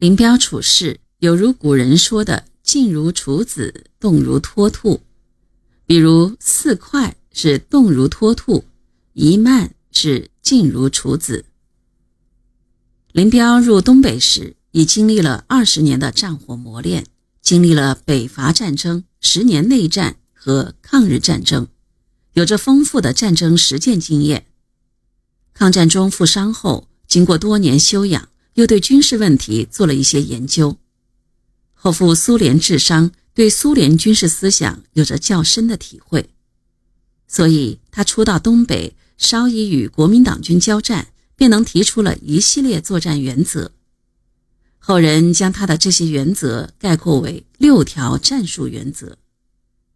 [0.00, 5.02] 林彪处事有如古人说的“静如处子，动如脱兔”，
[5.84, 8.64] 比如四快是动如脱兔，
[9.12, 11.44] 一慢是静如处子。
[13.12, 17.04] 林彪入东北时，已经历了二十年的战火磨练，
[17.42, 21.68] 经历了北伐战争、十年内战和抗日战争，
[22.32, 24.46] 有着丰富的战争实践经验。
[25.52, 30.76] 抗战中负伤后，经过多年休养，又对军事问题做了一些研究。
[31.74, 36.30] 后赴苏联治伤，对苏联军事思想有着较深的体会，
[37.26, 41.08] 所以他初到东北，稍一与国民党军交战。
[41.40, 43.72] 便能提出了一系列作战原则，
[44.78, 49.16] 后人将他的这些原则概括为六条战术原则，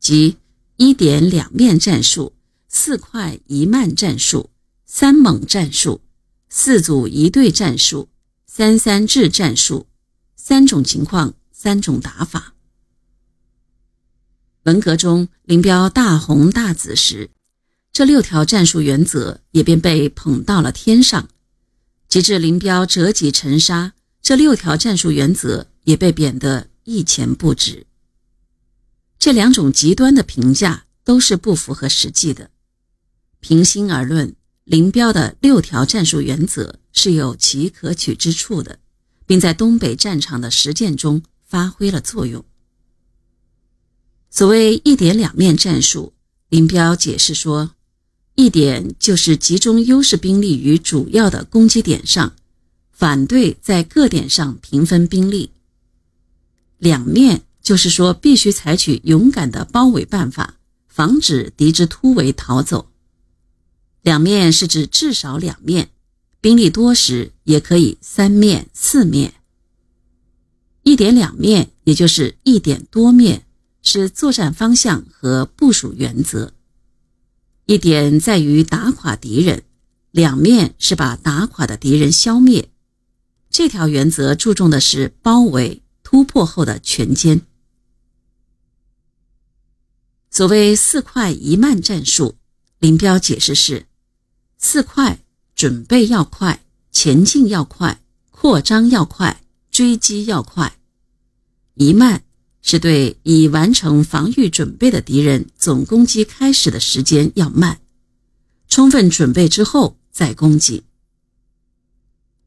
[0.00, 0.38] 即
[0.78, 2.32] 一点两面战术、
[2.66, 4.48] 四快一慢战术、
[4.86, 6.00] 三猛战术、
[6.48, 8.08] 四组一队战术、
[8.56, 9.88] 三三制战术，
[10.36, 12.54] 三种情况，三种打法。
[14.62, 17.30] 文革中，林彪大红大紫时，
[17.92, 21.28] 这六条战术原则也便被捧到了天上。
[22.08, 27.88] 直至林彪折戟沉沙，这六条战术原则也被贬得一钱不值。
[29.18, 32.52] 这两种极端的评价都是不符合实际的。
[33.40, 38.78] 平心而论，林彪的六条战术原则是有其可取之处的，
[39.26, 42.44] 并在东北战场的实践中发挥了作用。
[44.30, 46.12] 所谓一点两面战术，
[46.48, 47.70] 林彪解释说。
[48.36, 52.34] 一点就是集中优势兵力于主要的攻击点上，
[52.90, 55.50] 反对在各点上平分兵力。
[56.78, 60.56] 两面就是说必须采取勇敢的包围办法，
[60.88, 62.90] 防止敌之突围逃走。
[64.04, 65.88] 两面是指至少两面，
[66.42, 69.32] 兵力多时也可以三面、四面。
[70.82, 73.46] 一点两面也就是一点多面，
[73.80, 76.52] 是作战方向和部署原则。
[77.64, 79.62] 一点在于打垮敌人，
[80.10, 82.68] 两面是把打垮的敌人消灭。
[83.48, 87.40] 这条原则注重的是包围突破后的全歼。
[90.30, 92.36] 所谓“四快一慢”战术，
[92.80, 93.86] 林彪解释是：
[94.66, 95.20] 四快
[95.54, 100.72] 准备要快，前进要快，扩张要快，追击要快；
[101.74, 102.24] 一慢。
[102.62, 107.78] 是对已完成防御准备的敌人总攻击开始的时间要慢，
[108.66, 110.82] 充分准备之后再攻击。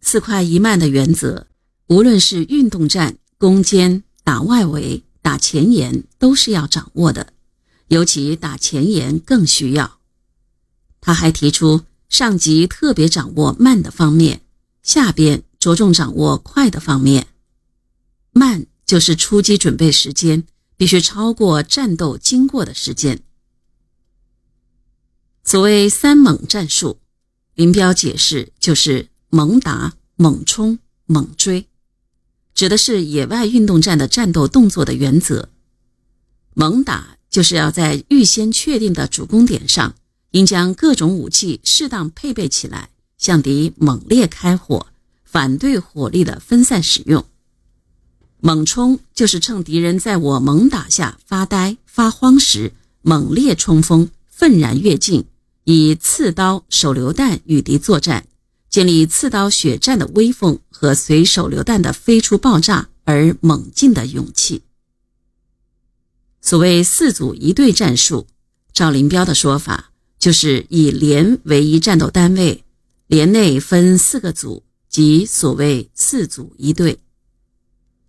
[0.00, 1.46] 四快一慢的原则，
[1.86, 7.32] 无论是运动战、攻坚、打外围、打前沿，都是要掌握的，
[7.86, 10.00] 尤其打前沿更需要。
[11.00, 14.42] 他还提出，上级特别掌握慢的方面，
[14.82, 17.28] 下边着重掌握快的方面，
[18.32, 18.66] 慢。
[18.86, 20.42] 就是出击准备时间
[20.76, 23.22] 必须超过战斗经过的时间。
[25.44, 26.98] 所谓三猛战术，
[27.54, 31.68] 林彪解释就是猛打、猛冲、猛追，
[32.52, 35.50] 指的是野外运动战的战斗动作的原则。
[36.54, 39.94] 猛打就是要在预先确定的主攻点上，
[40.30, 44.86] 应将各种武器适当配备起来，向敌猛烈开火，
[45.24, 47.24] 反对火力的分散使用。
[48.38, 55.26] 猛冲就是趁敌人在我猛打下发呆发慌时，猛烈冲锋，愤然跃进，
[55.64, 58.26] 以刺刀、手榴弹与敌作战，
[58.70, 64.62] 建立刺刀血战的威风和随手榴弹的飞出爆炸而猛进的勇气。
[66.40, 68.26] 所谓四组一队战术，
[68.72, 69.89] 赵林彪的说法
[70.20, 72.62] 就是以连为一战斗单位，
[73.06, 77.00] 连内分四个组，即所谓四组一队。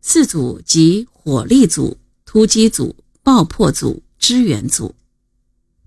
[0.00, 4.94] 四组即火力组、突击组、爆破组、支援组。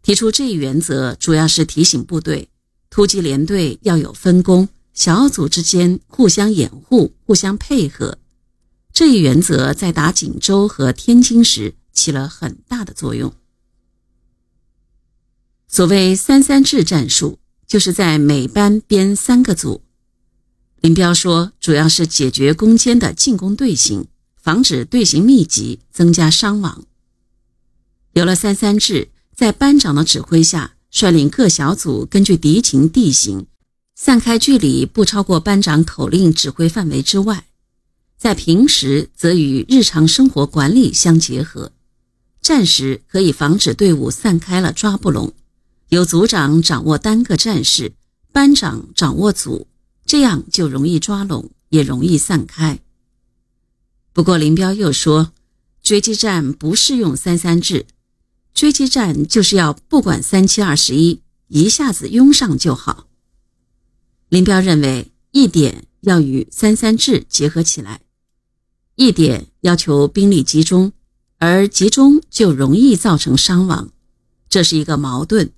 [0.04, 2.50] 提出这一原则，主要是提醒部队，
[2.92, 8.20] 突击连队要有分工，小组之间互相掩护、互相配合。
[8.94, 13.34] 这一原则在打锦州和天津时起了很大的作用。
[15.74, 19.82] 所谓“三三制”战术，就是在每班编三个组。
[20.82, 24.08] 林彪说，主要是解决攻坚的进攻队形。
[24.36, 26.84] 防止队形密集，增加伤亡。
[28.14, 33.46] 有了三三制，在班长的指挥下，率领各小组根据敌情地形，
[33.96, 37.46] 散开距离不超过班长口令指挥范围之外。
[38.18, 41.72] 在平时则与日常生活管理相结合，
[42.42, 45.34] 战时可以防止队伍散开了抓不拢。
[45.92, 47.92] 由组长掌握单个战士，
[48.32, 49.68] 班长掌握组，
[50.06, 52.80] 这样就容易抓拢，也容易散开。
[54.14, 55.34] 不过林彪又说，
[55.84, 57.88] 追击战不适用三三制，
[58.54, 63.08] 追击战就是要不管三七二十一，一下子拥上就好。
[64.30, 68.00] 林彪认为一点要与三三制结合起来，
[68.96, 70.94] 一点要求兵力集中，
[71.38, 73.92] 而集中就容易造成伤亡，
[74.48, 75.52] 这是一个矛盾。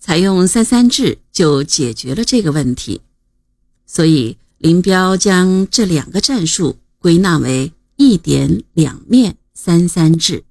[0.00, 3.02] 采用三三制就解决了这个问题，
[3.86, 10.44] 所以林彪将这两个战术归纳为一点两面三三制。